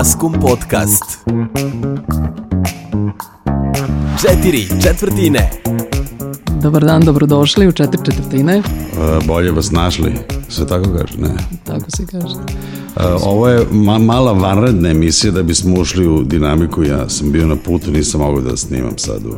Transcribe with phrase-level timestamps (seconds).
[0.00, 1.04] Maskum Podcast.
[4.22, 5.50] Četiri četvrtine.
[6.62, 8.56] Dobar dan, dobrodošli u četiri četvrtine.
[8.56, 8.62] E,
[9.26, 10.12] bolje vas našli,
[10.48, 11.28] se tako kaže, ne.
[11.64, 12.34] Tako se kaže.
[12.96, 16.82] E, ovo je ma mala vanredna emisija da bismo ušli u dinamiku.
[16.82, 19.34] Ja sam bio na putu, nisam mogao da snimam sad u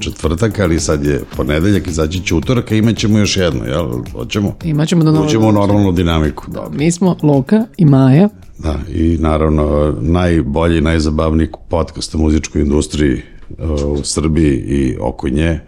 [0.00, 3.88] četvrtak, ali sad je ponedeljak, izaći će utorak, a imat ćemo još jedno, jel?
[4.12, 4.54] Hoćemo?
[4.64, 6.44] Imaćemo da novo- Uđemo u normalnu dinamiku.
[6.72, 8.28] Mi smo Loka i Maja.
[8.58, 13.22] Da, i naravno najbolji, najzabavniji podcast u muzičkoj industriji
[13.58, 15.60] uh, u Srbiji i oko nje,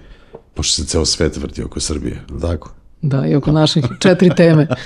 [0.55, 2.70] pošto se ceo svet vrti oko Srbije, tako?
[3.02, 4.66] Da, i oko naših četiri teme.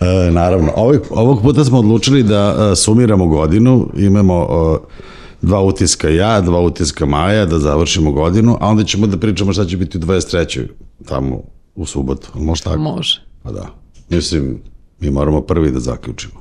[0.00, 4.78] E, naravno, ovog, ovog puta smo odlučili da e, sumiramo godinu, imamo e,
[5.42, 9.64] dva utiska ja, dva utiska Maja, da završimo godinu, a onda ćemo da pričamo šta
[9.64, 10.66] će biti u 23.
[11.04, 11.42] tamo
[11.74, 12.28] u subotu.
[12.34, 12.78] Može tako?
[12.78, 13.22] Može.
[13.42, 13.66] Pa da.
[14.10, 14.62] Mislim,
[15.00, 16.40] mi moramo prvi da zaključimo.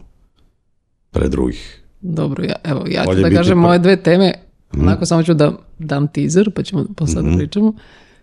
[1.12, 1.84] Pre drugih.
[2.02, 4.34] Dobro, ja, evo, ja ću Bolje da kažem pa- moje dve teme.
[4.80, 7.73] Onako samo ću da dam teaser, pa ćemo posle da pričamo.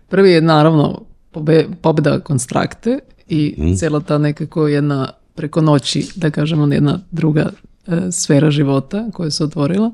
[0.09, 1.01] Prvi je naravno
[1.31, 7.49] pobe, pobjeda konstrakte i cijela ta nekako jedna preko noći, da kažemo, jedna druga
[7.87, 9.91] e, sfera života koja se otvorila.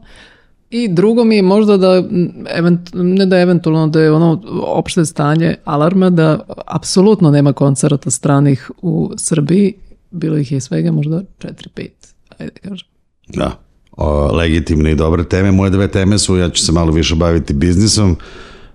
[0.69, 2.03] I drugo mi je možda da,
[2.49, 8.71] event, ne da eventualno da je ono opšte stanje alarma da apsolutno nema koncerata stranih
[8.81, 9.73] u Srbiji,
[10.11, 11.89] bilo ih je svega možda 4-5,
[12.37, 12.87] ajde da kažem.
[13.27, 13.59] Da.
[13.91, 15.51] O, legitimne i dobre teme.
[15.51, 18.17] Moje dve teme su, ja ću se malo više baviti biznisom.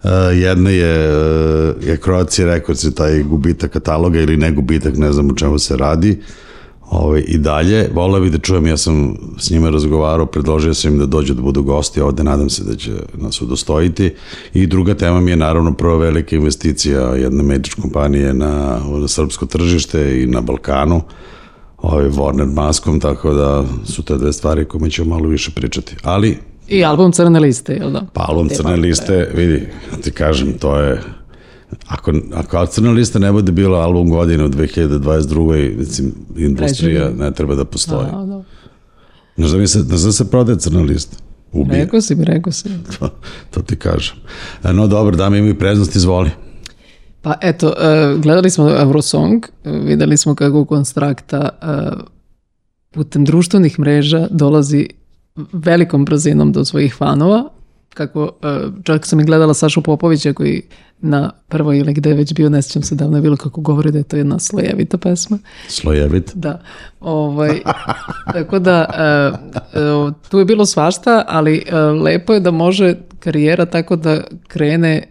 [0.05, 5.12] E, jedna je, e, je Croatia Records i taj gubitak kataloga ili ne gubitak, ne
[5.12, 6.20] znam o čemu se radi.
[6.91, 10.98] Ove, I dalje, volio bih da čujem, ja sam s njima razgovarao, predložio sam im
[10.98, 14.15] da dođu da budu gosti ovde, nadam se da će nas udostojiti.
[14.55, 19.47] I druga tema mi je naravno prva velika investicija jedne američke kompanije na, na srpsko
[19.47, 21.03] tržište i na Balkanu
[21.78, 25.97] ovaj Warner maskom, tako da su te dve stvari koje ćemo malo više pričati.
[26.03, 28.06] Ali, I album Crne liste, jel da?
[28.12, 31.03] palom crne liste, vidi, ja ti kažem, to je,
[31.87, 35.78] ako, ako crna lista ne bude bilo album godine u 2022.
[35.78, 38.06] Mislim, industrija ne treba da postoji.
[38.12, 38.43] A, da.
[39.37, 41.16] Znaš da mi se, da se prodaje crna lista?
[41.53, 41.84] Ubije.
[41.84, 42.69] Rekao si mi, rekao si.
[42.99, 43.09] To,
[43.50, 44.16] to ti kažem.
[44.65, 46.31] E, No dobro, dame imaju preznost, izvoli.
[47.22, 51.49] Pa eto, e, gledali smo Eurosong, e, videli smo kako Konstrakta
[52.91, 54.88] putem društvenih mreža dolazi
[55.53, 57.49] velikom brzinom do svojih fanova,
[57.97, 60.62] kako, e, čak sam i gledala Sašu Popovića koji
[61.01, 63.91] na prvoj ili gde je već bio, ne sjećam se davno je bilo kako govori
[63.91, 65.39] da je to jedna slojevita pesma.
[65.69, 66.33] Slojevit.
[66.35, 66.61] Da,
[67.01, 67.61] ovaj,
[68.35, 71.65] tako da e, e, tu je bilo svašta, ali
[72.03, 75.03] lepo je da može karijera tako da krene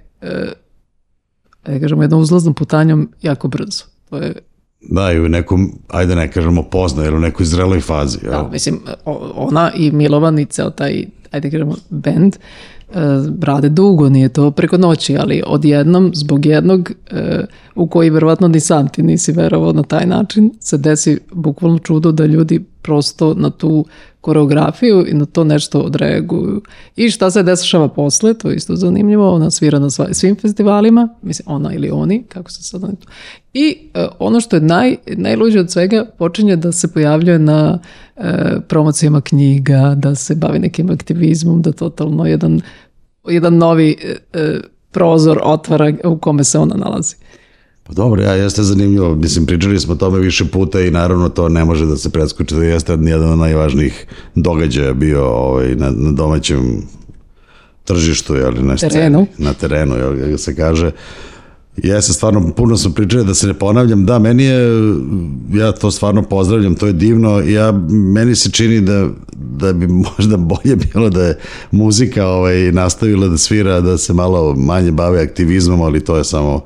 [1.65, 3.83] da kažemo jednom uzlaznom putanjom jako brzo.
[4.09, 4.33] To je,
[4.89, 8.17] Da, i u nekom, ajde ne kažemo pozna, jer u nekoj zreloj fazi.
[8.23, 8.31] Jel?
[8.31, 8.79] da, mislim,
[9.35, 12.39] ona i Milovan i ceo taj, ajde kažemo, band, e,
[13.41, 17.45] rade dugo, nije to preko noći, ali odjednom, zbog jednog e,
[17.75, 22.11] u koji verovatno ni sam ti nisi verovao na taj način, se desi bukvalno čudo
[22.11, 23.85] da ljudi prosto na tu
[24.25, 26.61] koreografiju i na to nešto odreaguju.
[26.95, 31.45] I šta se dešava posle, to je isto zanimljivo, ona svira na svim festivalima, mislim
[31.47, 32.81] ona ili oni, kako se sad
[33.53, 37.79] I e, ono što je naj, najluđe od svega, počinje da se pojavljuje na
[38.15, 38.31] e,
[38.67, 42.61] promocijama knjiga, da se bavi nekim aktivizmom, da totalno jedan,
[43.27, 44.59] jedan novi e, e,
[44.91, 47.15] prozor otvara u kome se ona nalazi.
[47.83, 49.15] Pa dobro, ja, jeste zanimljivo.
[49.15, 52.55] Mislim, pričali smo o tome više puta i naravno to ne može da se preskoči
[52.55, 54.05] da jeste jedan od najvažnijih
[54.35, 56.81] događaja bio ovaj, na, na domaćem
[57.83, 59.27] tržištu, jel, na sceni, Terenu.
[59.37, 60.85] na terenu, jel, se kaže.
[60.85, 60.91] Ja
[62.01, 64.69] se stvarno, puno sam pričali da se ne ponavljam, da, meni je,
[65.53, 70.37] ja to stvarno pozdravljam, to je divno, ja, meni se čini da, da bi možda
[70.37, 71.39] bolje bilo da je
[71.71, 76.61] muzika ovaj, nastavila da svira, da se malo manje bave aktivizmom, ali to je samo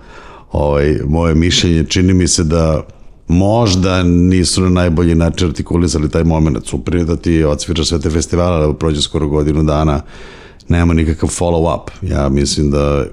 [0.52, 2.81] ovaj, moje mišljenje, čini mi se da
[3.28, 6.66] možda nisu na najbolji način artikulisali taj moment.
[6.66, 10.02] Super je da ti odsviraš sve te festivale, ali prođe skoro godinu dana,
[10.67, 11.90] nema nikakav follow-up.
[12.02, 13.05] Ja mislim da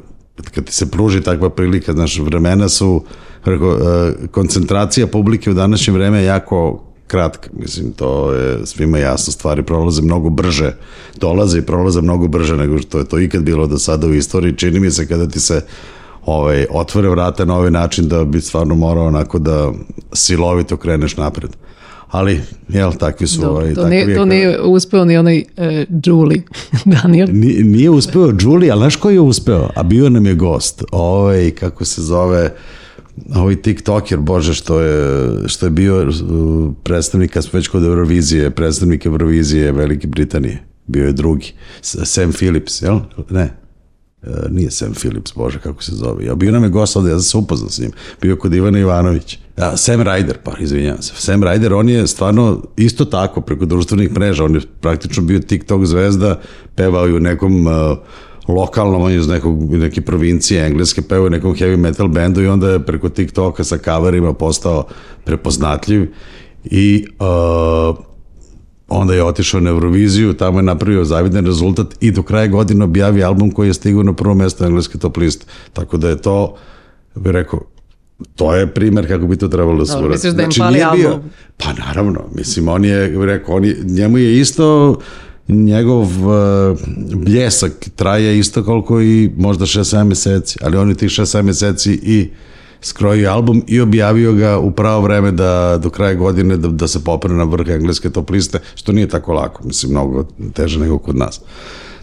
[0.54, 3.04] kad ti se pruži takva prilika, znaš, vremena su,
[3.44, 7.50] rekao, e, koncentracija publike u današnje vreme je jako kratka.
[7.52, 10.72] Mislim, to je svima jasno, stvari prolaze mnogo brže,
[11.20, 14.56] dolaze i prolaze mnogo brže nego što je to ikad bilo do sada u istoriji.
[14.56, 15.64] Čini mi se kada ti se
[16.26, 19.72] ovaj, otvore vrata na ovaj način da bi stvarno morao onako da
[20.12, 21.50] silovito kreneš napred.
[22.08, 23.40] Ali, jel, takvi su...
[23.40, 26.42] Dobro, ovaj, to, takvi nije, je to nije uspeo ni onaj e, Julie,
[27.02, 27.28] Daniel.
[27.32, 29.68] Nije, nije uspeo Julie, ali znaš ko je uspeo?
[29.76, 30.84] A bio nam je gost.
[30.92, 32.54] Ovaj, kako se zove,
[33.34, 38.50] ovaj TikToker, bože, što je, što je bio uh, predstavnik, kad smo već kod Eurovizije,
[38.50, 40.62] predstavnik Eurovizije Velike Britanije.
[40.86, 41.52] Bio je drugi.
[41.82, 43.00] Sam Phillips, jel?
[43.30, 43.66] Ne.
[44.22, 46.24] E, nije Sam Phillips, bože, kako se zove.
[46.24, 47.90] Ja bio nam je gost ovde, ja sam se upoznao s njim.
[48.22, 49.38] Bio kod Ivana Ivanović.
[49.56, 51.12] A, Sam Ryder, pa, izvinjavam se.
[51.16, 55.84] Sam Ryder, on je stvarno isto tako preko društvenih mreža, on je praktično bio TikTok
[55.84, 56.40] zvezda,
[56.74, 57.72] pevao je u nekom uh,
[58.48, 62.46] lokalnom, on je iz nekog, neke provincije engleske, pevao je nekom heavy metal bendu i
[62.46, 64.86] onda je preko TikToka sa coverima postao
[65.24, 66.08] prepoznatljiv
[66.64, 67.96] i uh,
[68.88, 73.26] onda je otišao na Euroviziju, tamo je napravio zavidan rezultat i do kraja godine objavio
[73.26, 75.46] album koji je stigao na prvo mesto engleske top liste.
[75.72, 76.54] Tako da je to,
[77.14, 77.60] bih rekao,
[78.36, 80.08] to je primer kako bi to trebalo da se uradi.
[80.08, 81.30] misliš da im Znači, nije bio- album?
[81.56, 84.98] Pa naravno, mislim, on je, rekao, on je, njemu je isto
[85.48, 86.78] njegov uh,
[87.16, 92.28] bljesak traje isto koliko i možda 6-7 meseci, ali on je tih 6-7 meseci i
[92.82, 97.04] skrojio album i objavio ga u pravo vreme da do kraja godine da, da se
[97.04, 101.16] popre na vrh engleske top liste, što nije tako lako, mislim, mnogo teže nego kod
[101.16, 101.40] nas.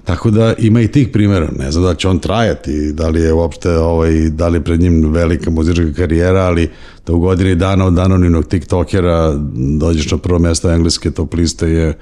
[0.03, 3.33] Tako da ima i tih primjera, ne znam da će on trajati, da li je
[3.33, 6.69] uopšte ovaj, da li je pred njim velika muzička karijera, ali
[7.07, 9.33] da u godini dana od anonimnog tiktokera
[9.79, 11.97] dođeš na prvo mesto engleske top liste je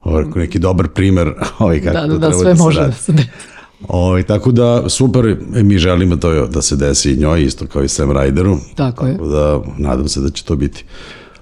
[0.00, 3.28] ovaj, neki dobar primer ovaj, kako Da, da, da, sve se može da se desi.
[3.88, 7.82] Ovaj, tako da, super, e, mi želimo to da se desi i njoj, isto kao
[7.84, 8.58] i Sam Ryderu.
[8.74, 9.12] Tako je.
[9.12, 10.84] Tako da, nadam se da će to biti.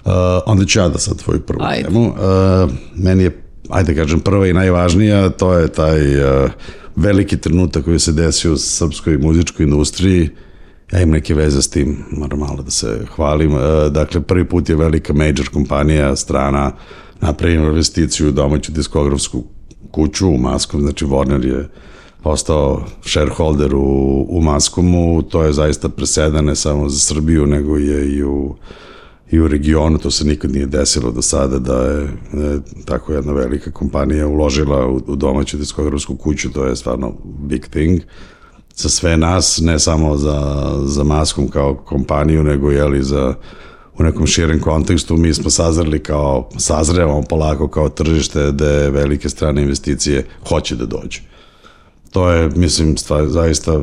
[0.05, 0.11] Uh,
[0.45, 1.83] onda ću ja da sad tvoju prvu Ajde.
[1.83, 2.07] temu.
[2.07, 6.51] Uh, meni je, ajde kažem, prva i najvažnija, to je taj uh,
[6.95, 10.29] veliki trenutak koji se desio u srpskoj muzičkoj industriji.
[10.91, 13.53] Ja imam neke veze s tim, moram malo da se hvalim.
[13.53, 16.71] Uh, dakle, prvi put je velika major kompanija, strana,
[17.21, 19.43] napravila investiciju u domaću diskografsku
[19.91, 21.69] kuću u Maskom, znači Warner je
[22.23, 28.15] postao shareholder u, u Maskomu, to je zaista presedan ne samo za Srbiju, nego je
[28.15, 28.55] i u,
[29.35, 33.13] i u regionu, to se nikad nije desilo do sada da je, da je tako
[33.13, 38.01] jedna velika kompanija uložila u, u domaću diskografsku kuću, to je stvarno big thing
[38.75, 43.33] za sve nas, ne samo za, za Maskom kao kompaniju, nego jeli za
[43.97, 49.61] u nekom širem kontekstu mi smo sazreli kao, sazrevamo polako kao tržište gde velike strane
[49.61, 51.19] investicije hoće da dođu.
[52.11, 53.79] To je, mislim, stvar, zaista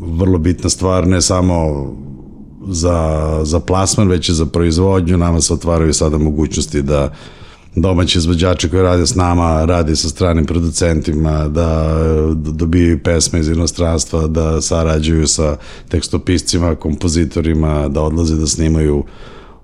[0.00, 1.86] vrlo bitna stvar, ne samo
[2.68, 5.16] za, za plasman, već i za proizvodnju.
[5.16, 7.14] Nama se otvaraju sada mogućnosti da
[7.76, 11.96] domaći izvođači koji rade s nama, rade sa stranim producentima, da
[12.34, 15.56] dobijaju pesme iz inostranstva, da sarađuju sa
[15.88, 19.04] tekstopiscima, kompozitorima, da odlaze da snimaju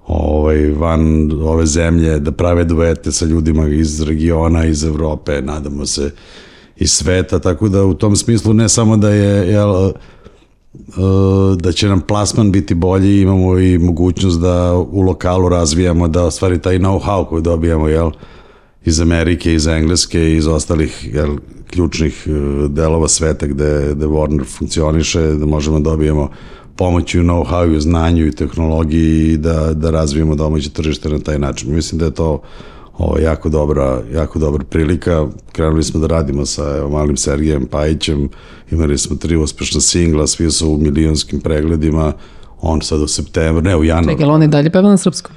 [0.06, 6.10] ovaj, van ove zemlje, da prave duete sa ljudima iz regiona, iz Evrope, nadamo se
[6.76, 9.92] iz sveta, tako da u tom smislu ne samo da je jel,
[11.60, 16.58] da će nam plasman biti bolji, imamo i mogućnost da u lokalu razvijamo, da stvari
[16.58, 18.10] taj know-how koji dobijamo, jel,
[18.84, 21.36] iz Amerike, iz Engleske iz ostalih jel,
[21.70, 26.30] ključnih eh, delova sveta gde, gde Warner funkcioniše, da možemo da dobijemo
[26.76, 31.38] pomoć u know-how u znanju i tehnologiji i da, da razvijemo domaće tržište na taj
[31.38, 31.74] način.
[31.74, 32.42] Mislim da je to
[33.00, 35.26] ovo, jako, dobra, jako dobra prilika.
[35.52, 38.28] Krenuli smo da radimo sa evo, malim Sergejem Pajićem,
[38.70, 42.12] imali smo tri uspešna singla, svi su u milionskim pregledima,
[42.60, 44.18] on sad u septembru, ne u januaru.
[44.18, 45.36] Čekaj, on i dalje peva na srpskom?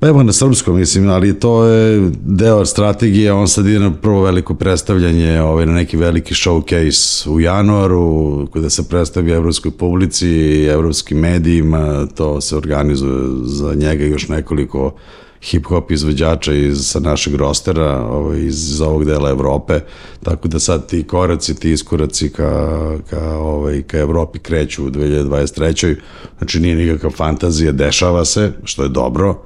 [0.00, 4.54] Peva na srpskom, mislim, ali to je deo strategije, on sad ide na prvo veliko
[4.54, 11.18] predstavljanje, ovaj, na neki veliki showcase u januaru, kada se predstavi evropskoj publici i evropskim
[11.18, 14.94] medijima, to se organizuje za njega još nekoliko
[15.42, 19.80] hip-hop izvođača iz, sa našeg rostera, ovaj, iz ovog dela Evrope,
[20.22, 25.96] tako da sad ti koraci, ti iskoraci ka, ka, ovaj, ka Evropi kreću u 2023.
[26.38, 29.42] Znači nije nikakva fantazija, dešava se, što je dobro,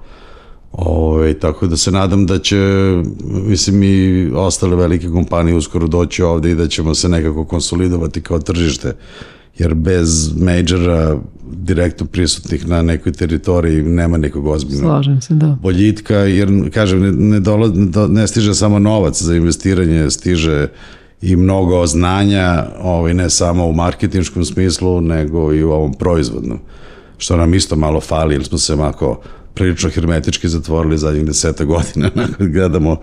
[0.72, 2.56] Ove, tako da se nadam da će,
[3.24, 8.38] mislim, i ostale velike kompanije uskoro doći ovde i da ćemo se nekako konsolidovati kao
[8.38, 8.96] tržište.
[9.60, 11.18] Jer bez majora
[11.52, 15.56] direktno prisutnih na nekoj teritoriji nema nekog ozbiljnog Slažem se, da.
[15.62, 17.72] boljitka, jer, kažem, ne, ne, dola,
[18.08, 20.68] ne, stiže samo novac za investiranje, stiže
[21.22, 26.58] i mnogo znanja, ovaj, ne samo u marketinškom smislu, nego i u ovom proizvodnom,
[27.18, 29.20] što nam isto malo fali, jer smo se mako
[29.54, 32.96] prilično hermetički zatvorili zadnjih deseta godina, kad gledamo,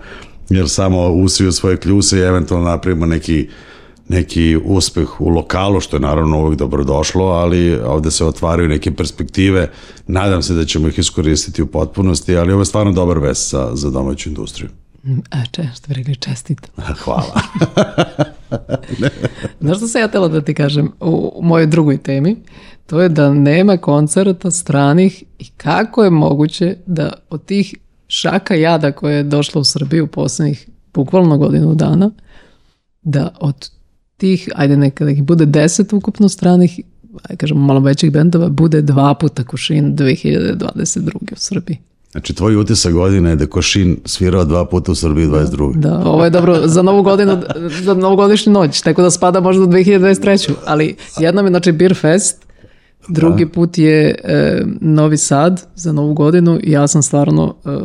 [0.50, 3.48] jer samo usiju svoje kljuse i eventualno napravimo neki
[4.08, 9.70] neki uspeh u lokalu, što je naravno uvek dobrodošlo, ali ovde se otvaraju neke perspektive,
[10.06, 13.70] nadam se da ćemo ih iskoristiti u potpunosti, ali ovo je stvarno dobar vest za,
[13.74, 14.70] za domaću industriju.
[15.06, 16.68] E, če, što bi rekli, čestite.
[17.04, 17.40] Hvala.
[19.60, 22.36] Znaš što sam ja tela da ti kažem u, mojoj drugoj temi?
[22.86, 27.74] To je da nema koncerta stranih i kako je moguće da od tih
[28.06, 32.10] šaka jada koje je došlo u Srbiju u posljednjih bukvalno godinu dana,
[33.02, 33.70] da od
[34.18, 36.80] tih, ajde neka da ih bude deset ukupno stranih,
[37.22, 41.32] ajde kažemo malo većih bendova, bude dva puta Kušin 2022.
[41.32, 41.78] u Srbiji.
[42.12, 45.74] Znači, tvoj utisak godine je da Košin svirao dva puta u Srbiji 22.
[45.74, 47.42] Da, ovo je dobro za novu godinu,
[47.84, 50.52] za novogodišnju noć, tako da spada možda u 2023.
[50.66, 52.46] Ali jednom je, znači, Beer Fest,
[53.08, 57.76] drugi put je e, Novi Sad za novu godinu i ja sam stvarno, e, e,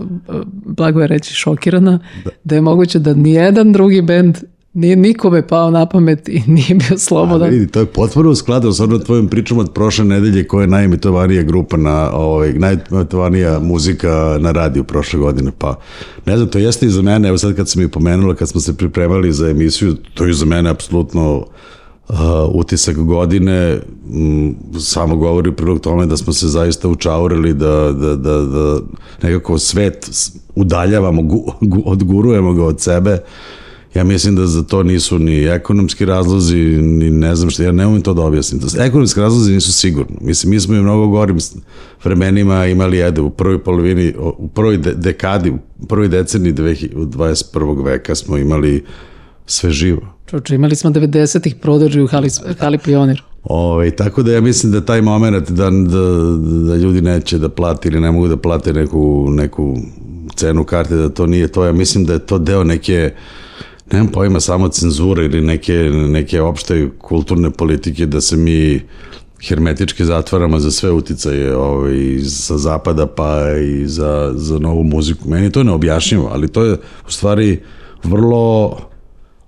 [0.66, 2.00] blago je reći, šokirana
[2.44, 2.56] da.
[2.56, 4.38] je moguće da nijedan drugi bend
[4.74, 7.50] nije nikome pao na pamet i nije bio slobodan.
[7.50, 10.68] vidi, to je potpuno u skladu sa onom tvojom pričom od prošle nedelje koja je
[10.68, 15.80] najimitovanija grupa na, ovaj, najimitovanija muzika na radiju prošle godine, pa
[16.25, 18.62] ne znam, to jeste i za mene, evo sad kad sam mi pomenula, kad smo
[18.62, 22.18] se pripremali za emisiju, to je za mene apsolutno uh,
[22.53, 23.80] utisak godine,
[24.13, 28.80] m, samo govori u prilog tome da smo se zaista učaurili da, da, da, da
[29.22, 30.10] nekako svet
[30.56, 33.20] udaljavamo, gu, gu, odgurujemo ga od sebe,
[33.96, 37.88] Ja mislim da za to nisu ni ekonomski razlozi, ni ne znam što, ja ne
[37.88, 38.62] umem to da objasnim.
[38.62, 40.16] Da, ekonomski razlozi nisu sigurno.
[40.22, 41.38] Mislim, mi smo i mnogo gorim
[42.04, 47.86] vremenima imali, ajde, u prvoj polovini, u prvoj de, dekadi, u prvoj deceniji 21.
[47.86, 48.84] veka smo imali
[49.46, 50.02] sve živo.
[50.26, 53.24] Čoče, imali smo 90-ih prodaži u Hali, Hali Pionir.
[53.44, 55.70] Ove, tako da ja mislim da taj moment da, da,
[56.68, 59.78] da ljudi neće da plati ili ne mogu da plate neku, neku
[60.36, 61.66] cenu karte, da to nije to.
[61.66, 63.14] Ja mislim da je to deo neke,
[63.92, 68.82] nemam pojma, samo cenzure ili neke, neke opšte kulturne politike da se mi
[69.48, 75.30] hermetički zatvaramo za sve uticaje ovaj, sa zapada pa i za, za novu muziku.
[75.30, 76.74] Meni to je neobjašnjivo, ali to je
[77.08, 77.60] u stvari
[78.04, 78.78] vrlo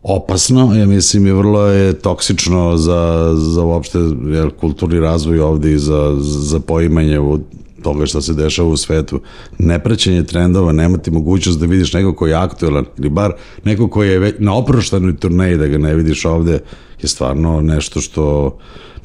[0.04, 5.78] opasno, ja mislim i vrlo je toksično za, za uopšte jel, kulturni razvoj ovde i
[5.78, 7.40] za, za poimanje u
[7.86, 9.22] toga šta se dešava u svetu.
[9.60, 14.36] Nepraćenje trendova, nemati mogućnost da vidiš nekog koji je aktuelan ili bar nekog koji je
[14.40, 16.60] na oproštenoj turneji da ga ne vidiš ovde
[17.02, 18.58] je stvarno nešto što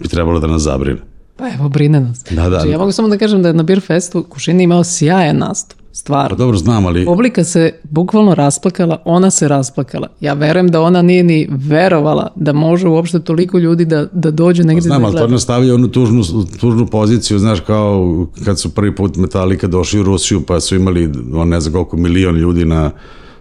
[0.02, 1.00] bi trebalo da nas zabrine.
[1.36, 2.24] Pa evo, brine nas.
[2.30, 2.50] Da, da.
[2.50, 5.79] Znači, ja mogu samo da kažem da je na Beer Festu Kušini imao sjajan nastup.
[5.90, 6.36] Pa Stvarno.
[6.36, 10.08] dobro znam, ali Publika se bukvalno rasplakala, ona se rasplakala.
[10.20, 14.64] Ja verujem da ona nije ni verovala da može uopšte toliko ljudi da, da dođe
[14.64, 15.32] negdje Znam, da ali to gleda.
[15.32, 16.22] nas stavlja u onu tužnu,
[16.60, 21.12] tužnu poziciju, znaš, kao kad su prvi put Metallica došli u Rusiju, pa su imali,
[21.34, 22.90] on ne znam koliko, milion ljudi na,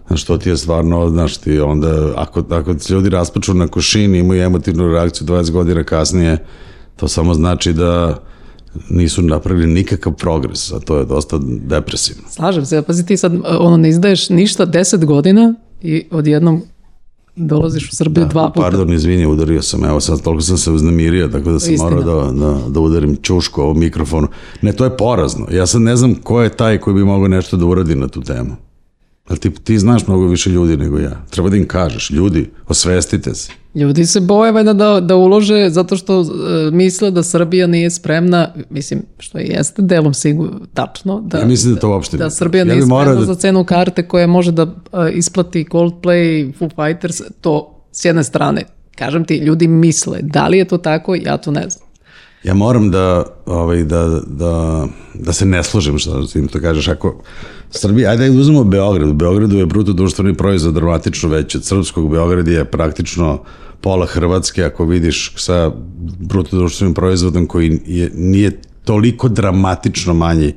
[0.06, 4.18] Znaš, to ti je stvarno, znaš ti, onda, ako, ako ti ljudi raspaču na košini,
[4.18, 6.44] imaju emotivnu reakciju 20 godina kasnije,
[6.96, 8.22] to samo znači da
[8.90, 12.22] nisu napravili nikakav progres, a to je dosta depresivno.
[12.30, 16.62] Slažem se, pazi ti sad ono ne izdaješ ništa 10 godina i odjednom
[17.36, 18.60] dolaziš u Srbiju dva puta.
[18.60, 21.90] Pardon, izvini, udario sam, evo sad toliko sam se uznemirio, tako da sam Istina.
[21.90, 24.28] morao da, da, da udarim čušku o mikrofonu.
[24.62, 25.46] Ne, to je porazno.
[25.52, 28.20] Ja sad ne znam ko je taj koji bi mogao nešto da uradi na tu
[28.20, 28.56] temu.
[29.30, 31.22] Ali ti, ti znaš mnogo više ljudi nego ja.
[31.30, 33.52] Treba da im kažeš, ljudi, osvestite se.
[33.74, 36.24] Ljudi se boje valjda da, da ulože zato što e,
[36.70, 41.74] misle da Srbija nije spremna, mislim, što i jeste delom sigurno tačno, da, Ja mislim
[41.74, 42.60] da to uopšte da Srbija.
[42.60, 47.20] Ja nije spremna da- za cenu karte koja može da e, isplati Coldplay, Foo Fighters,
[47.40, 48.62] to s jedne strane.
[48.96, 50.18] Kažem ti, ljudi misle.
[50.22, 51.89] Da li je to tako, ja to ne znam.
[52.44, 56.88] Ja moram da, ovaj, da, da, da se ne složim što tim to kažeš.
[56.88, 57.22] Ako
[57.70, 59.08] Srbija, ajde da uzmemo Beograd.
[59.08, 62.10] U Beogradu je bruto društveni proizvod dramatično veći od srpskog.
[62.10, 63.42] Beograd je praktično
[63.80, 65.70] pola Hrvatske, ako vidiš sa
[66.18, 70.54] bruto društvenim proizvodom koji je, nije toliko dramatično manji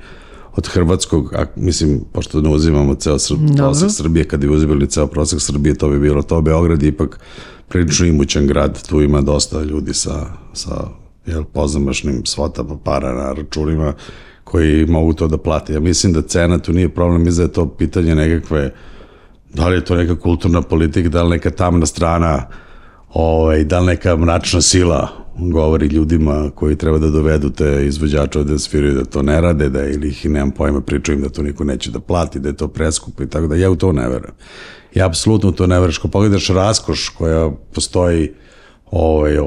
[0.55, 5.07] od hrvatskog, a mislim, pošto ne uzimamo ceo Srb, prosek Srbije, kad bi uzimali ceo
[5.07, 6.41] prosek Srbije, to bi bilo to.
[6.41, 7.19] Beograd je ipak
[7.67, 13.93] prilično imućan grad, tu ima dosta ljudi sa, sa jel, pozamašnim svotama para na računima
[14.43, 15.73] koji mogu to da plate.
[15.73, 18.73] Ja mislim da cena tu nije problem, mislim da je to pitanje nekakve,
[19.53, 22.47] da li je to neka kulturna politika, da li neka tamna strana,
[23.13, 28.51] ovaj, da li neka mračna sila govori ljudima koji treba da dovedu te izvođače ovde
[28.51, 31.43] da sviraju da to ne rade, da ili ih nemam pojma, pričaju im da to
[31.43, 34.09] niko neće da plati, da je to preskupo i tako da ja u to ne
[34.09, 34.33] verujem.
[34.95, 35.95] Ja apsolutno u to ne verujem.
[35.99, 38.33] Ako pogledaš raskoš koja postoji
[38.95, 39.43] ovaj, u,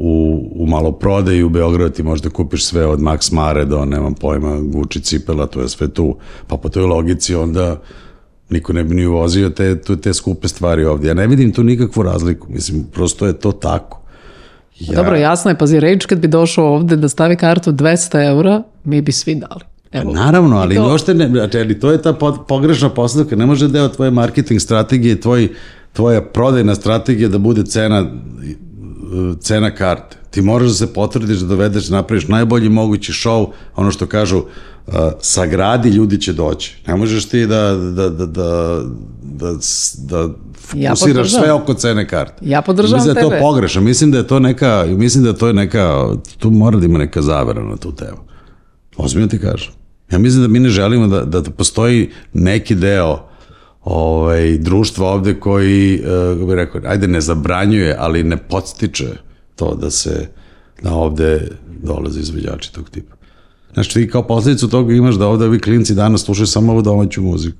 [0.00, 4.58] u, u maloprodaju u Beogradu ti možda kupiš sve od Max Mare do, nemam pojma,
[4.60, 6.16] Gucci cipela, to je sve tu.
[6.46, 7.80] Pa po toj logici onda
[8.50, 11.08] niko ne bi ni uvozio te, te, skupe stvari ovdje.
[11.08, 12.46] Ja ne vidim tu nikakvu razliku.
[12.50, 14.00] Mislim, prosto je to tako.
[14.80, 14.96] Ja.
[14.96, 19.02] Dobro, jasno je, pazi, Rage kad bi došao ovde da stavi kartu 200 eura, mi
[19.02, 19.60] bi svi dali.
[19.92, 23.36] Evo, Naravno, ali i to- uopšte ne, znači, ali to je ta po- pogrešna postavka,
[23.36, 25.48] ne može deo tvoje marketing strategije, tvoj,
[25.92, 28.06] tvoja prodajna strategija da bude cena
[29.40, 30.16] cena karte.
[30.30, 33.46] Ti moraš da se potvrdiš da dovedeš, da napraviš najbolji mogući show,
[33.76, 36.76] ono što kažu, uh, sagradi, ljudi će doći.
[36.86, 38.80] Ne možeš ti da, da, da, da,
[39.22, 39.52] da,
[39.98, 40.18] da
[40.74, 41.44] Ja fokusiraš podržavam.
[41.44, 42.34] sve oko cene karte.
[42.42, 43.40] Ja podržavam Mislim da je to tebe.
[43.40, 43.80] pogrešno.
[43.82, 46.06] Mislim da je to neka, mislim da to je neka,
[46.38, 48.18] tu mora da ima neka zavera na tu temu.
[48.96, 49.72] Ozbiljno ti kažem.
[50.12, 53.28] Ja mislim da mi ne želimo da, da postoji neki deo
[53.88, 59.08] ovaj, društva ovde koji, uh, kako bih rekao, ajde ne zabranjuje, ali ne podstiče
[59.56, 60.28] to da se
[60.82, 61.48] da ovde
[61.82, 63.16] dolaze izvođači tog tipa.
[63.74, 67.22] Znači ti kao posledicu toga imaš da ovde ovi klinci danas slušaju samo ovu domaću
[67.22, 67.58] muziku.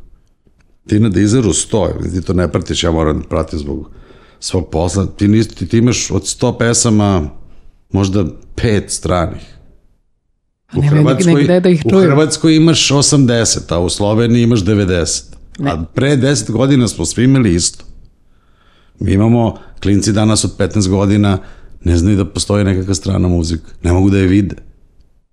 [0.87, 3.91] Ti na Deezeru 100, ti to ne pratiš, ja moram da pratim zbog
[4.41, 5.07] svog posla.
[5.07, 7.31] Ti, nis, ti, ti imaš od 100 pesama
[7.93, 9.55] možda pet stranih.
[10.73, 12.01] Ni gde da ih u.
[12.01, 15.38] Hrvatskoj imaš 80, a u Sloveniji imaš 90.
[15.59, 15.71] Ne.
[15.71, 17.85] A pre 10 godina smo svi imali isto.
[19.01, 21.39] Mi imamo klinci danas od 15 godina
[21.85, 23.71] ne znaju da postoji nekakva strana muzika.
[23.83, 24.57] Ne mogu da je vide.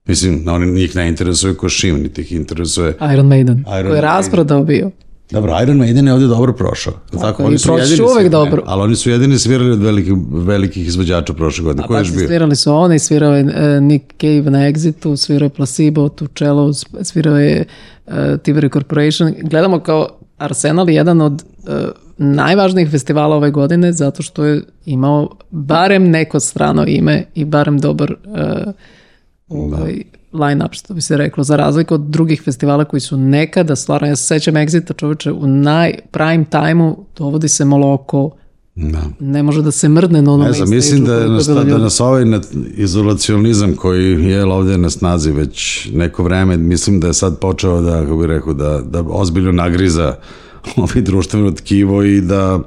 [0.05, 2.97] Mislim, oni njih ne interesuje Košim, niti ih interesuje...
[3.13, 4.91] Iron Maiden, Iron koji je rasprodao bio.
[5.31, 6.93] Dobro, Iron Maiden je ovde dobro prošao.
[6.93, 8.63] Tako, tako oni su jedini uvek svirali, dobro.
[8.65, 11.87] Ali oni su jedini svirali od velikih, velikih izvođača prošle godine.
[11.87, 12.27] Ko je Pa još bio?
[12.27, 17.37] svirali su oni, svirao je e, Nick Cave na Exitu, svirao je Placebo, Tučelo, svirao
[17.37, 17.65] je
[18.05, 18.13] uh,
[18.43, 19.33] Tiveri Corporation.
[19.41, 21.71] Gledamo kao Arsenal je jedan od e,
[22.17, 28.11] najvažnijih festivala ove godine zato što je imao barem neko strano ime i barem dobar
[28.11, 28.73] uh,
[29.49, 30.03] ovaj,
[30.35, 34.15] line-up, što bi se reklo, za razliku od drugih festivala koji su nekada, stvarno, ja
[34.15, 38.31] se sećam Exita čoveče, u naj prime time-u dovodi se Moloko,
[38.75, 39.03] Da.
[39.19, 41.99] ne može da se mrdne na onom Ne znam, mislim da, je nas, da nas
[41.99, 42.23] ovaj
[42.75, 48.01] izolacionizam koji je ovde na snazi već neko vreme, mislim da je sad počeo da,
[48.01, 50.15] kako bih rekao, da, da ozbiljno nagriza
[50.77, 52.59] ovaj društveno tkivo i da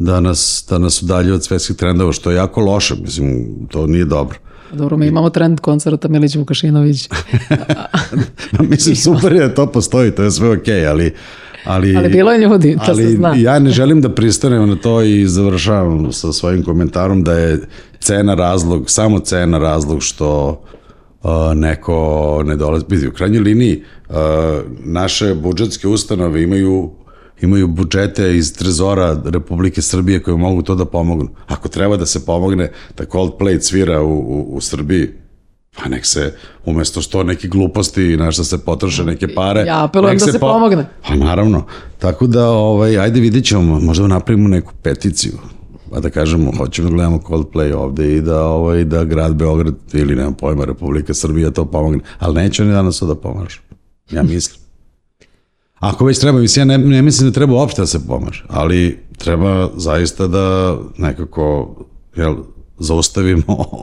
[0.00, 4.04] da nas, da nas udalje od svetskih trendova, što je jako loše, mislim, to nije
[4.04, 4.38] dobro.
[4.72, 7.08] Dobro, mi imamo trend koncerta Milić Vukašinović,
[8.70, 11.14] mislim, super je da to postoji, to je sve okej, ali
[11.64, 13.34] Ali, ali bilo je ljudi, to se ali zna.
[13.36, 17.60] ja ne želim da pristanem na to i završavam sa svojim komentarom da je
[17.98, 20.62] cena razlog, samo cena razlog što
[21.22, 22.84] uh, neko ne dolazi.
[22.88, 24.16] Vidi, u krajnjoj liniji uh,
[24.84, 26.90] naše budžetske ustanove imaju
[27.42, 31.28] imaju budžete iz trezora Republike Srbije koje mogu to da pomognu.
[31.46, 35.08] Ako treba da se pomogne da Coldplay svira u, u, u Srbiji,
[35.76, 39.60] pa nek se, umesto što neki gluposti na što se potroše neke pare.
[39.60, 40.86] Ja apelujem nek da se pomogne.
[41.08, 41.64] Pa naravno.
[41.98, 45.32] Tako da, ovaj, ajde vidit ćemo, možda napravimo neku peticiju.
[45.90, 50.16] Pa da kažemo, hoćemo da gledamo Coldplay ovde i da, ovaj, da grad Beograd ili
[50.16, 52.00] nema pojma Republika Srbija to pomogne.
[52.18, 53.60] Ali neće oni danas to da pomažu.
[54.10, 54.60] Ja mislim.
[55.80, 58.98] Ako već treba, mislim, ja ne, ne mislim da treba uopšte da se pomaže, ali
[59.18, 61.74] treba zaista da nekako,
[62.16, 62.34] jel,
[62.78, 63.42] zaustavimo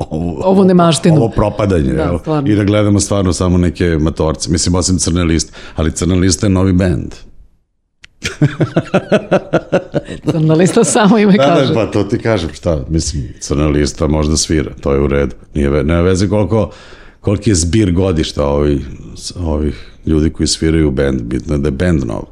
[0.09, 1.15] ovu, Ovu nemaštinu.
[1.15, 2.19] Ovo propadanje, Da, jel?
[2.19, 2.49] stvarno.
[2.49, 4.51] I da gledamo stvarno samo neke matorce.
[4.51, 5.53] Mislim, osim Crne liste.
[5.75, 7.13] Ali Crna lista je novi bend.
[10.25, 11.67] Crna lista samo ime Da, kaže.
[11.67, 15.35] da, pa to ti kažem, šta, mislim, Crna lista možda svira, to je u redu.
[15.53, 16.69] Nije, nema veze koliko,
[17.27, 18.87] koliki je zbir godišta ovih,
[19.39, 22.23] ovih ljudi koji sviraju bend, bitno je da je bend nov.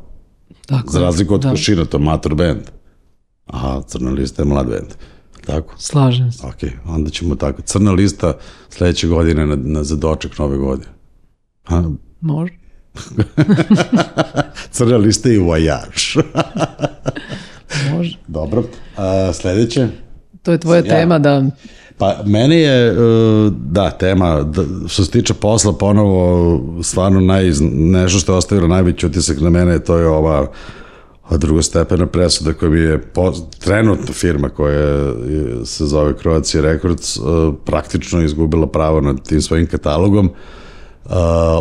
[0.66, 2.62] Tako, Za razliku od da, Košina, to je mator bend.
[3.46, 4.94] A Crna lista je mlad bend.
[5.46, 5.74] Tako?
[5.78, 6.46] Slažem se.
[6.48, 7.62] Ok, onda ćemo tako.
[7.62, 8.38] Crna lista
[8.70, 10.92] sledeće godine na, na za doček nove godine.
[11.66, 11.84] A,
[12.22, 12.54] Može.
[14.76, 16.18] crna lista i vojaž.
[17.92, 18.18] Može.
[18.28, 18.64] Dobro.
[18.98, 19.88] A, sledeće?
[20.46, 20.84] To je tvoja Ja.
[20.84, 21.44] tema da.
[21.98, 22.96] Pa meni je, e,
[23.50, 29.06] da, tema, da, što se tiče posla, ponovo, stvarno naj, nešto što je ostavilo najveći
[29.06, 30.48] utisak na mene, to je ova
[31.32, 35.14] drugostepena presuda koja mi je po, trenutno firma koja
[35.66, 37.22] se zove Croatia Records e,
[37.66, 40.30] praktično izgubila pravo nad tim svojim katalogom.
[41.06, 41.12] Uh,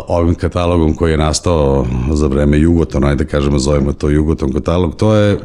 [0.07, 4.95] ovim katalogom koji je nastao za vreme Jugoton, ajde da kažemo zovemo to Jugoton katalog,
[4.95, 5.39] to je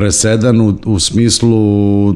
[0.00, 2.14] presedan u, u smislu uh,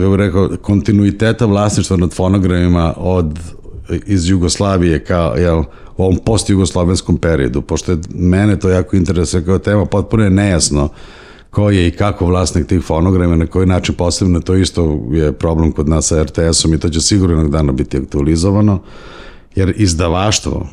[0.00, 3.38] kako rekao, kontinuiteta vlasništva nad fonogramima od
[4.06, 5.58] iz Jugoslavije kao, jel,
[5.96, 10.88] u ovom post-jugoslovenskom periodu, pošto je mene to jako interesuje kao tema, potpuno je nejasno
[11.50, 15.72] ko je i kako vlasnik tih fonograma, na koji način posebno, to isto je problem
[15.72, 18.78] kod nas sa RTS-om i to će sigurno jednog dana biti aktualizovano,
[19.54, 20.68] jer izdavaštvo,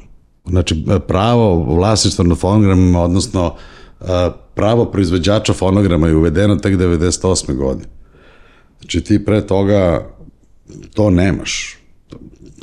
[0.46, 3.54] znači pravo vlasništva na fonogramima, odnosno
[4.00, 7.56] a, pravo proizvođača fonograma je uvedeno tek 98.
[7.56, 7.90] godine.
[8.80, 10.10] Znači ti pre toga
[10.94, 11.78] to nemaš.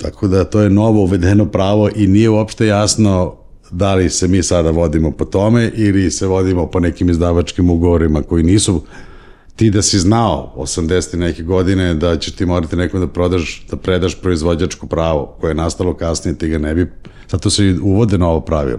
[0.02, 3.36] Tako da to je novo uvedeno pravo i nije uopšte jasno
[3.70, 8.22] da li se mi sada vodimo po tome ili se vodimo po nekim izdavačkim ugovorima
[8.22, 8.82] koji nisu
[9.56, 11.16] ti da si znao 80.
[11.16, 15.54] neke godine da ćeš ti morati nekom da prodaš, da predaš proizvođačko pravo koje je
[15.54, 16.92] nastalo kasnije, ti ga ne bi,
[17.30, 18.78] zato se uvode novo pravilo.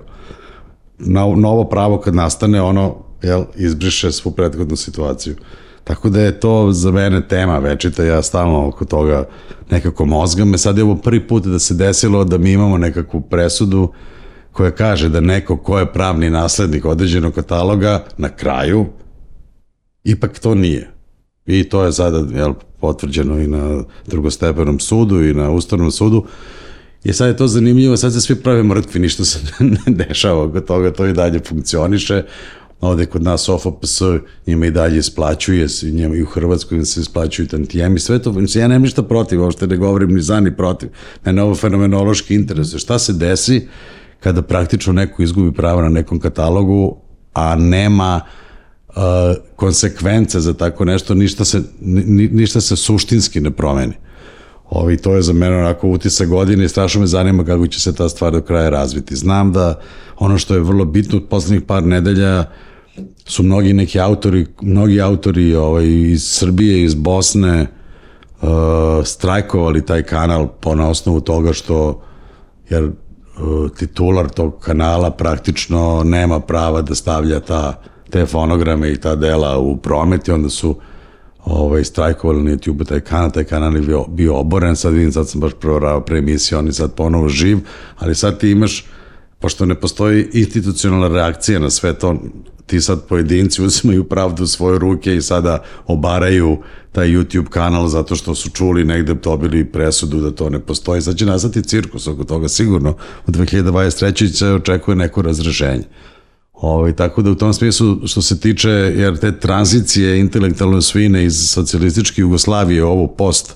[1.35, 5.35] Novo pravo kad nastane, ono, jel, izbriše svu prethodnu situaciju.
[5.83, 9.27] Tako da je to za mene tema večita, ja stalno oko toga
[9.71, 10.49] nekako mozgam.
[10.49, 13.91] Me sad je ovo prvi put da se desilo da mi imamo nekakvu presudu
[14.51, 18.85] koja kaže da neko ko je pravni naslednik određenog kataloga na kraju
[20.03, 20.89] ipak to nije.
[21.45, 26.25] I to je sada jel, potvrđeno i na drugostepenom sudu i na ustavnom sudu.
[27.03, 29.39] I sad je to zanimljivo, sad se svi prave mrtvi, ništa se
[29.87, 32.23] ne dešava oko toga, to i dalje funkcioniše.
[32.81, 34.01] Ovde kod nas OFPS
[34.47, 38.81] njima i dalje isplaćuje, njima i u Hrvatskoj se isplaćuju tantijemi, sve to, ja nemam
[38.81, 40.89] ništa protiv, uopšte ne govorim ni za ni protiv.
[41.25, 42.79] Mene ovo fenomenološki interesuje.
[42.79, 43.67] Šta se desi
[44.19, 46.97] kada praktično neko izgubi pravo na nekom katalogu,
[47.33, 48.21] a nema
[48.87, 48.93] uh,
[49.55, 53.93] konsekvence za tako nešto, ništa se, ni, ništa se suštinski ne promeni.
[54.75, 57.95] Ovi, to je za mene onako utisak godine i strašno me zanima kako će se
[57.95, 59.15] ta stvar do kraja razviti.
[59.15, 59.79] Znam da
[60.17, 62.45] ono što je vrlo bitno od poslednjih par nedelja
[63.25, 67.67] su mnogi neki autori, mnogi autori ovaj, iz Srbije, iz Bosne
[68.41, 68.49] uh,
[69.05, 72.01] strajkovali taj kanal po na osnovu toga što
[72.69, 79.15] jer uh, titular tog kanala praktično nema prava da stavlja ta, te fonograme i ta
[79.15, 80.75] dela u promet i onda su
[81.45, 85.29] ovaj, strajkovali na YouTube taj kanal, taj kanal je bio, bio oboren, sad vidim, sad
[85.29, 87.59] sam baš provarao pre emisije, on je sad ponovo živ,
[87.97, 88.85] ali sad ti imaš
[89.39, 92.15] pošto ne postoji institucionalna reakcija na sve to,
[92.65, 96.57] ti sad pojedinci uzimaju pravdu u svoje ruke i sada obaraju
[96.91, 101.01] taj YouTube kanal zato što su čuli negde dobili presudu da to ne postoji.
[101.01, 102.95] Sad će nastati cirkus oko toga sigurno.
[103.27, 104.27] U 2023.
[104.27, 105.83] se očekuje neko razrešenje.
[106.63, 111.25] Ovo, ovaj, tako da u tom smislu što se tiče jer te tranzicije intelektualne svine
[111.25, 113.55] iz socijalističke Jugoslavije ovo post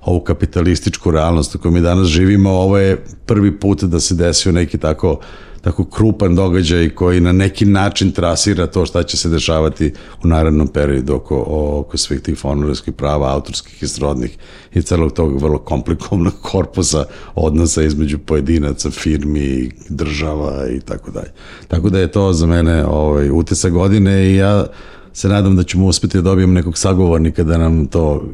[0.00, 4.52] ovu kapitalističku realnost u kojoj mi danas živimo, ovo je prvi put da se desio
[4.52, 5.20] neki tako
[5.66, 9.92] tako krupan događaj koji na neki način trasira to šta će se dešavati
[10.24, 11.44] u narednom periodu oko,
[11.78, 14.38] oko svih tih fonorovskih prava, autorskih i srodnih
[14.74, 21.32] i celog tog vrlo komplikovanog korpusa odnosa između pojedinaca, firmi, država i tako dalje.
[21.68, 24.66] Tako da je to za mene ovaj, utisak godine i ja
[25.12, 28.24] se nadam da ćemo uspeti da dobijem nekog sagovornika da nam to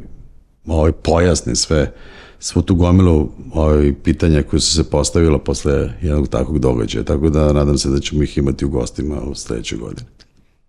[0.67, 1.93] ovaj, pojasni sve
[2.43, 7.53] svu tu gomilu ovaj, pitanja koje su se postavila posle jednog takvog događaja, tako da
[7.53, 10.09] nadam se da ćemo ih imati u gostima u sledećoj godini.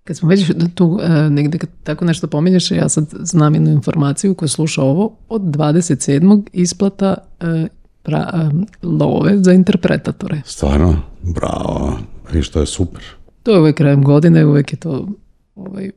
[0.03, 4.35] Kad smo već tu e, negde kad tako nešto pominješ, ja sad znam jednu informaciju
[4.35, 6.43] koja sluša ovo, od 27.
[6.53, 7.67] isplata e,
[8.03, 8.49] pra, e,
[8.83, 10.41] love za interpretatore.
[10.45, 11.01] Stvarno?
[11.21, 11.99] Bravo.
[12.33, 13.03] I što je super.
[13.43, 15.07] To je uvek krajem godine, uvek je to
[15.55, 15.91] ovaj,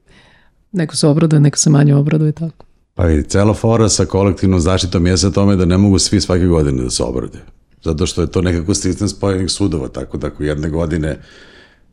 [0.72, 2.65] neko se obraduje, neko se manje obraduje, tako.
[2.96, 6.46] Pa i cela fora sa kolektivnom zaštitom je sa tome da ne mogu svi svake
[6.46, 7.38] godine da se obrade.
[7.84, 11.18] Zato što je to nekako sistem spojenih sudova, tako da ako jedne godine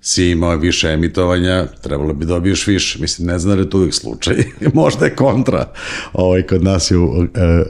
[0.01, 2.99] si imao više emitovanja, trebalo bi dobiješ više.
[3.01, 4.35] Mislim, ne znam da je to uvijek slučaj.
[4.73, 5.73] Možda je kontra.
[6.13, 7.63] Ovaj, kod nas je e,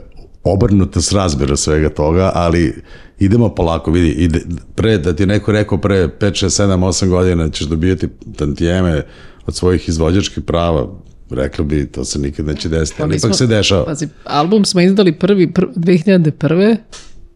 [0.44, 2.82] obrnuta s razbira svega toga, ali
[3.18, 4.40] idemo polako, vidi, ide,
[4.74, 9.02] pre, da ti neko rekao pre 5, 6, 7, 8 godina ćeš dobijati tantijeme
[9.46, 11.00] od svojih izvođačkih prava,
[11.34, 13.84] rekli bi, to se nikad neće desiti, ali ipak se dešava.
[13.84, 16.76] Pazi, album smo izdali prvi, prvi 2001.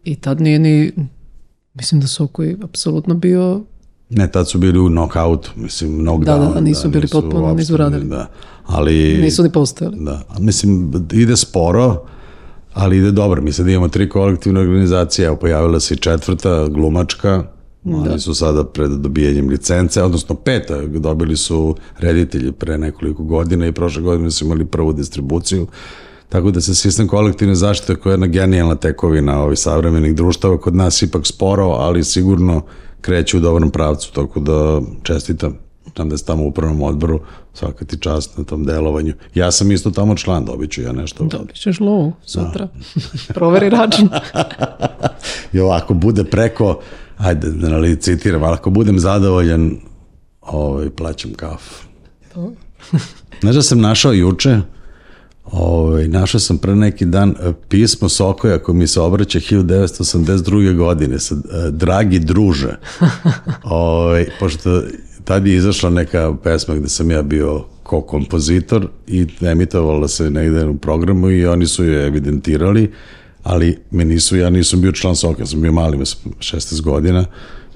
[0.03, 0.91] i tad nije ni,
[1.73, 3.63] mislim da su koji apsolutno bio
[4.09, 6.47] Ne, tad su bili u knockoutu, mislim, knockdown.
[6.47, 8.05] Da, da, nisu da, bili nisu potpuno, nisu radili.
[8.05, 8.27] Da,
[8.65, 9.17] ali...
[9.21, 9.97] Nisu ni postojali.
[9.99, 12.05] Da, mislim, ide sporo,
[12.73, 13.41] ali ide dobro.
[13.41, 17.43] Mi sad imamo tri kolektivne organizacije, evo pojavila se i četvrta, glumačka,
[17.83, 17.95] Da.
[17.97, 23.71] Oni su sada pred dobijanjem licence, odnosno peta, dobili su reditelji pre nekoliko godina i
[23.71, 25.67] prošle godine su imali prvu distribuciju.
[26.29, 30.75] Tako da se sistem kolektivne zaštite koja je jedna genijalna tekovina ovih savremenih društava kod
[30.75, 32.61] nas ipak sporo, ali sigurno
[33.01, 35.68] kreće u dobrom pravcu, tako da čestitam.
[35.95, 37.19] Znam da je tamo u upravnom odboru,
[37.53, 39.13] svaka ti čast na tom delovanju.
[39.35, 41.23] Ja sam isto tamo član, dobit ću ja nešto.
[41.23, 42.67] Dobit ćeš lovu sutra.
[43.25, 43.33] Da.
[43.33, 44.09] Proveri račun.
[45.53, 46.79] I ovako bude preko
[47.19, 49.75] ajde da ne citiram, ali ako budem zadovoljan,
[50.41, 51.85] ovaj, plaćam kafu.
[53.41, 54.61] Znaš da sam našao juče,
[55.45, 60.77] ovaj, našao sam pre neki dan e, pismo Sokoja koji mi se obraća 1982.
[60.77, 62.77] godine sa e, Dragi druže.
[63.63, 64.81] ovaj, pošto
[65.29, 70.65] tad je izašla neka pesma gde sam ja bio ko kompozitor i emitovala se negde
[70.65, 72.91] u programu i oni su je evidentirali
[73.43, 77.25] ali me nisu, ja nisam bio član Soka, sam bio mali, ima sam 16 godina,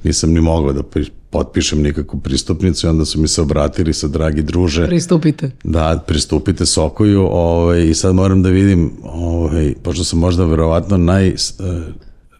[0.03, 0.83] nisam ni mogao da
[1.29, 4.85] potpišem nikakvu pristupnicu i onda su mi se obratili sa dragi druže.
[4.85, 5.51] Pristupite.
[5.63, 11.27] Da, pristupite Sokoju ovaj, i sad moram da vidim, ovaj, pošto sam možda verovatno naj,
[11.27, 11.33] eh,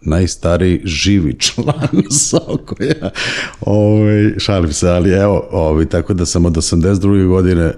[0.05, 3.09] najstariji živi član Sokoja.
[3.61, 7.27] Ovaj, šalim se, ali evo, ovaj, tako da sam od 82.
[7.27, 7.73] godine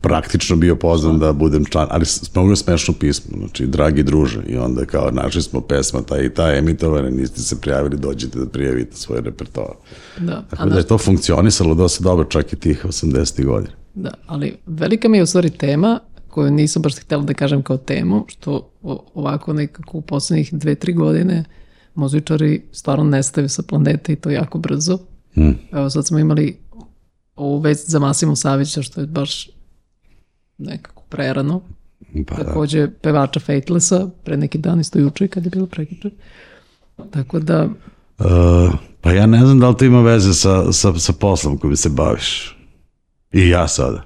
[0.00, 4.84] praktično bio pozvan da budem član, ali mnogo smešno pismo, znači, dragi druže, i onda
[4.84, 9.20] kao, našli smo pesma ta i ta emitovane, niste se prijavili, dođite da prijavite svoje
[9.20, 9.74] repertoar.
[10.20, 10.44] Da.
[10.50, 13.44] Tako da je to funkcionisalo dosta dobro čak i tih 80.
[13.44, 13.72] godina.
[13.94, 17.76] da, ali velika mi je u stvari tema koju nisam baš htjela da kažem kao
[17.76, 18.70] temu, što
[19.14, 21.44] ovako nekako u poslednjih dve, tri godine
[21.96, 24.98] muzičari stvarno nestaju sa planete i to jako brzo.
[25.36, 25.50] Mm.
[25.72, 26.56] Evo sad smo imali
[27.36, 29.48] ovu vest za Masimu Savića, što je baš
[30.58, 31.60] nekako prerano.
[32.26, 32.44] Pa da.
[32.44, 36.10] Takođe pevača Fatelessa, pre neki dan isto juče kad je bilo prekjuče.
[37.10, 37.68] Tako da,
[38.18, 41.76] Uh, pa ja ne znam da li to ima veze sa, sa, sa poslom kojim
[41.76, 42.56] se baviš.
[43.32, 44.02] I ja sada.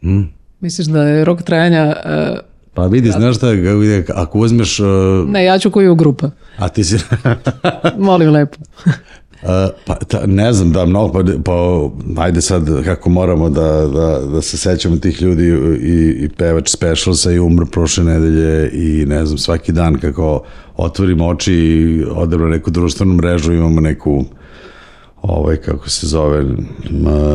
[0.00, 0.22] Hm?
[0.60, 2.36] misliš da je rok trajanja, e,
[2.74, 3.46] Pa vidi, znaš šta,
[4.14, 4.86] ako uzmeš, uh,
[5.28, 6.98] ne, ja ću koju grupa, a ti si,
[7.98, 8.56] molim lepo.
[9.44, 9.50] Uh,
[9.86, 11.50] pa ta, ne znam da mnogo pa,
[12.16, 15.44] pa ajde sad kako moramo da, da, da se sećamo tih ljudi
[15.80, 20.44] i, i pevač Specialsa i umr prošle nedelje i ne znam svaki dan kako
[20.76, 24.24] otvorimo oči i odemo na neku društvenu mrežu imamo neku
[25.26, 26.44] ovaj, kako se zove,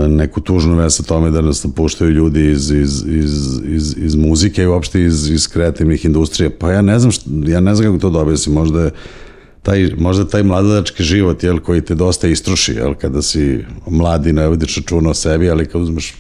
[0.10, 4.64] neku tužnu vest o tome da nas napuštaju ljudi iz, iz, iz, iz, iz muzike
[4.64, 6.50] i uopšte iz, iz kreativnih industrija.
[6.60, 8.92] Pa ja ne znam, šta, ja ne znam kako to da objasnim, možda je
[9.62, 14.48] taj, možda taj mladalački život, jel, koji te dosta istruši, jel, kada si mladi, ne
[14.48, 16.14] vodiš računa o sebi, ali kad uzmeš,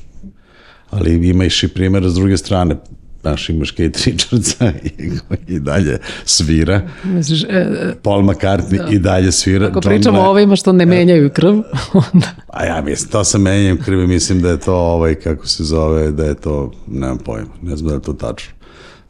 [0.89, 2.75] ali imaš i primjer s druge strane,
[3.21, 8.99] znaš, imaš Kate Richardsa i koji i dalje svira, Misliš, e, e, Paul McCartney i
[8.99, 9.67] dalje svira.
[9.67, 11.53] ako John pričamo Lennon- o ovima što ne menjaju krv,
[12.13, 15.63] onda A ja mislim, to sa menjanjem krvi, mislim da je to, ovaj, kako se
[15.63, 18.53] zove, da je to, nemam pojma, ne znam da je to tačno.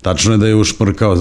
[0.01, 1.17] Tačno je da je ušmrkao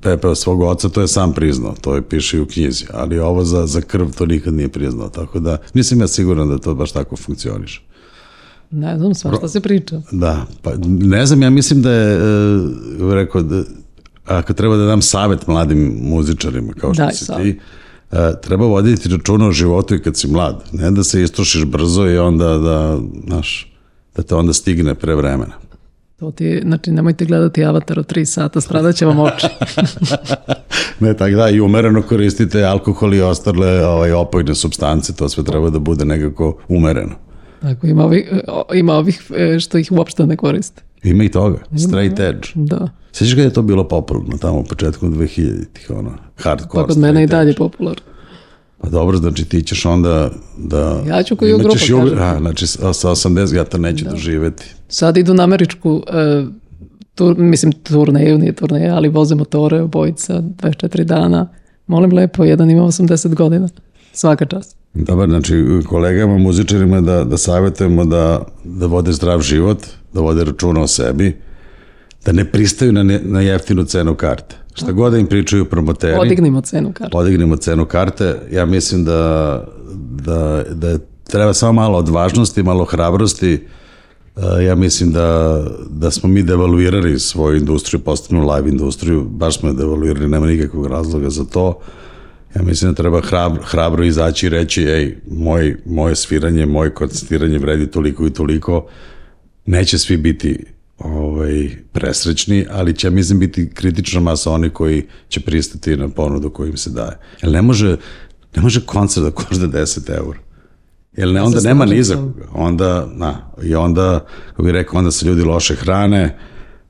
[0.00, 3.44] pepeo svog oca, to je sam priznao, to je piše i u knjizi, ali ovo
[3.44, 6.92] za, za krv to nikad nije priznao, tako da nisam ja siguran da to baš
[6.92, 7.82] tako funkcioniše.
[8.70, 10.00] Ne znam, svašta se priča.
[10.12, 13.62] Da, pa ne znam, ja mislim da je, e, rekao, da,
[14.24, 17.42] ako treba da dam savet mladim muzičarima, kao što Daj si savet.
[17.42, 17.60] ti,
[18.12, 20.64] e, treba voditi računa o životu i kad si mlad.
[20.72, 23.72] Ne da se istrošiš brzo i onda da, znaš,
[24.16, 25.52] da te onda stigne pre vremena.
[26.16, 29.46] To ti znači nemojte gledati Avatar od 3 sata, stradat će vam oči.
[31.00, 35.70] Ne, tako da, i umereno koristite alkohol i ostale ovaj, opojne substance, to sve treba
[35.70, 37.14] da bude nekako umereno.
[37.62, 40.82] Tako, ima ovih, o, ima ovih e, što ih uopšte ne koriste.
[41.02, 42.48] Ima i toga, straight edge.
[42.54, 46.82] Da, Sjećaš kada je to bilo popularno tamo u početku 2000-ih, ono, hardcore.
[46.82, 47.58] pa kod mene i dalje edge.
[47.58, 48.02] popularno.
[48.80, 51.02] Pa dobro, znači ti ćeš onda da...
[51.08, 52.22] Ja ću koju grupu, jubi- kažem.
[52.22, 54.64] A, znači sa sa 80 ja to neću doživeti.
[54.88, 56.44] Sad idu na američku, e,
[57.14, 61.48] tur, mislim turneju, nije turneja, ali voze motore obojica 24 dana.
[61.86, 63.68] Molim lepo, jedan ima 80 godina.
[64.12, 64.76] Svaka čast.
[64.98, 69.78] Dobar, znači kolegama, muzičarima da, da savjetujemo da, da vode zdrav život,
[70.12, 71.36] da vode računa o sebi,
[72.24, 74.56] da ne pristaju na, ne, na jeftinu cenu karte.
[74.74, 77.10] Šta god da im pričaju promoteri, Podignimo cenu kartu.
[77.12, 78.36] podignemo cenu karte.
[78.52, 79.64] Ja mislim da,
[80.24, 83.66] da, da treba samo malo odvažnosti, malo hrabrosti.
[84.58, 89.68] E, Ja mislim da, da smo mi devaluirali svoju industriju, posebno live industriju, baš smo
[89.68, 91.78] je devaluirali, nema nikakvog razloga za to.
[92.56, 97.58] Ja mislim da treba hrabro, hrabro izaći i reći, ej, moj, moje sviranje, moje koncertiranje
[97.58, 98.86] vredi toliko i toliko,
[99.66, 100.64] neće svi biti
[100.98, 106.68] ovaj, presrećni, ali će, mislim, biti kritična masa oni koji će pristati na ponudu koju
[106.68, 107.18] im se daje.
[107.42, 107.96] Jer ne može,
[108.56, 110.38] ne može koncert da košta 10 eura.
[111.16, 112.28] Jer ne, onda nema ni za.
[112.52, 116.38] Onda, na, i onda, kako bih rekao, onda se ljudi loše hrane,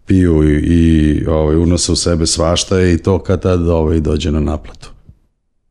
[0.07, 4.41] piju i, i ovaj, unose u sebe svašta i to kad tad ovaj, dođe na
[4.41, 4.96] naplatu.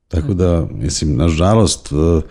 [0.08, 2.22] Tako da, mislim, nažalost, eh,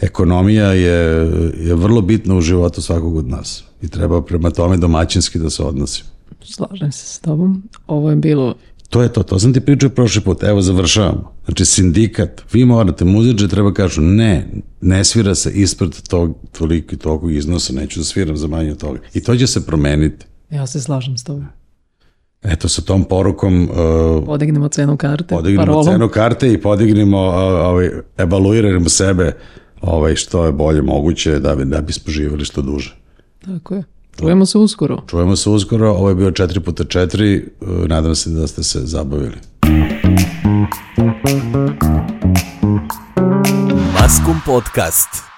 [0.00, 5.38] ekonomija je, je vrlo bitna u životu svakog od nas i treba prema tome domaćinski
[5.38, 6.04] da se odnosi.
[6.44, 7.62] Slažem se s tobom.
[7.86, 8.54] Ovo je bilo
[8.90, 11.32] To je to, to sam ti pričao prošli put, evo završavamo.
[11.44, 14.48] Znači sindikat, vi morate, muziče treba kažu ne,
[14.80, 18.78] ne svira se ispred tog toliko i toliko iznosa, neću da sviram za manje od
[18.78, 18.98] toga.
[19.14, 20.26] I to će se promeniti.
[20.50, 21.46] Ja se slažem s tobom.
[22.42, 25.34] Eto, sa tom porukom uh, Podignemo cenu karte.
[25.34, 25.84] podignemo parolom.
[25.84, 29.36] cenu karte i podignemo, uh, ovaj, evaluiramo sebe
[29.80, 32.96] ovaj, što je bolje moguće da, bi, da bismo živjeli što duže.
[33.44, 33.82] Tako je.
[34.18, 35.02] Čujemo se uskoro.
[35.06, 39.36] Čujemo se uskoro, ovo je bio 4x4, uh, nadam se da ste se zabavili.
[43.94, 45.29] Maskum Podcast.